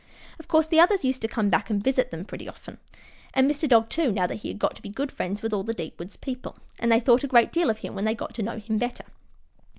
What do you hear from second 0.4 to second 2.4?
course the others used to come back and visit them